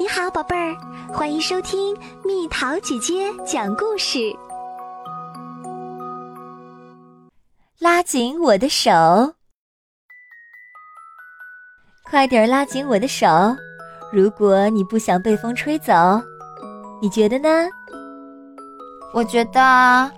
[0.00, 0.76] 你好，宝贝儿，
[1.12, 1.92] 欢迎收听
[2.24, 4.32] 蜜桃姐姐讲故事。
[7.80, 8.92] 拉紧我的手，
[12.08, 13.26] 快点儿拉紧我的手。
[14.12, 15.92] 如果你不想被风吹走，
[17.02, 17.48] 你觉得呢？
[19.12, 20.08] 我觉得，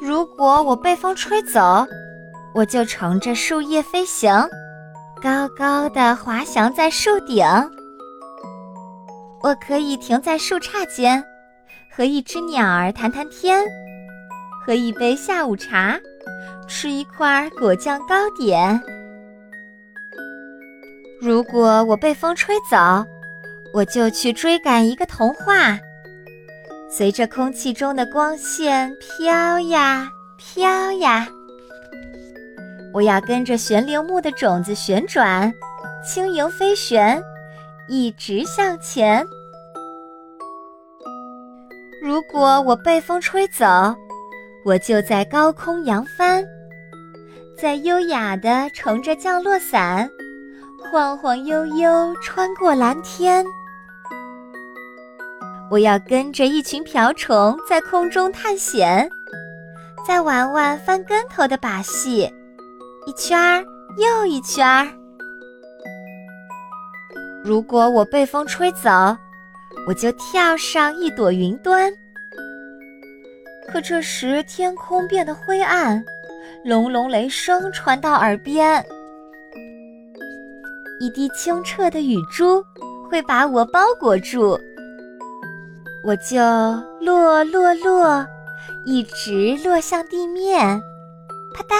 [0.00, 1.86] 如果我被风吹走，
[2.52, 4.32] 我就乘着树叶飞行，
[5.22, 7.46] 高高的滑翔在树顶。
[9.44, 11.22] 我可以停在树杈间，
[11.94, 13.62] 和一只鸟儿谈谈天，
[14.64, 16.00] 喝一杯下午茶，
[16.66, 18.80] 吃一块果酱糕点。
[21.20, 23.04] 如果我被风吹走，
[23.74, 25.78] 我就去追赶一个童话，
[26.90, 30.08] 随着空气中的光线飘呀
[30.38, 31.28] 飘呀。
[32.94, 35.52] 我要跟着悬铃木的种子旋转，
[36.02, 37.22] 轻盈飞旋，
[37.88, 39.26] 一直向前。
[42.02, 43.64] 如果我被风吹走，
[44.64, 46.44] 我就在高空扬帆，
[47.56, 50.08] 在优雅的乘着降落伞，
[50.78, 53.44] 晃晃悠悠穿过蓝天。
[55.70, 59.08] 我要跟着一群瓢虫在空中探险，
[60.06, 62.30] 再玩玩翻跟头的把戏。
[63.06, 63.64] 一圈儿
[63.98, 64.86] 又一圈儿。
[67.44, 68.88] 如果我被风吹走，
[69.86, 71.92] 我就跳上一朵云端。
[73.68, 76.02] 可这时天空变得灰暗，
[76.64, 78.82] 隆隆雷声传到耳边，
[80.98, 82.64] 一滴清澈的雨珠
[83.10, 84.58] 会把我包裹住，
[86.02, 86.38] 我就
[86.98, 88.26] 落落落，
[88.86, 90.80] 一直落向地面，
[91.54, 91.76] 啪嗒。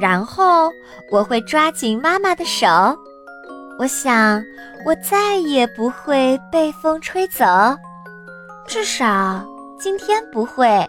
[0.00, 0.68] 然后
[1.12, 2.66] 我会抓紧妈妈的手，
[3.78, 4.44] 我想
[4.84, 7.44] 我再也不会被风吹走，
[8.66, 9.44] 至少
[9.78, 10.86] 今天不会。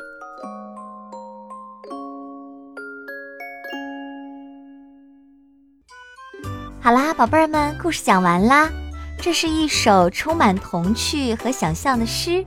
[6.82, 8.70] 好啦，宝贝儿们，故事讲完啦。
[9.20, 12.45] 这是一首充满童趣和想象的诗。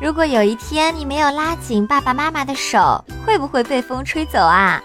[0.00, 4.80] 如果有一天你没有拉紧爸爸妈妈的手，会不会被风吹走啊？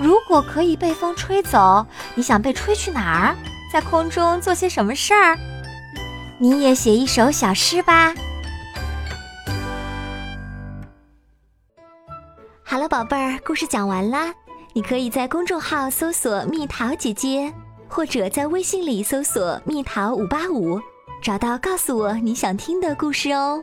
[0.00, 3.36] 如果可以被风吹走，你想被吹去哪儿？
[3.72, 5.38] 在空中做些什么事儿？
[6.38, 8.12] 你也写一首小诗吧。
[12.64, 14.34] 好了，宝贝儿，故事讲完啦。
[14.72, 17.52] 你可以在公众号搜索“蜜桃姐姐”，
[17.88, 20.80] 或者在微信里搜索“蜜桃五八五”，
[21.22, 23.62] 找到告诉我你想听的故事哦。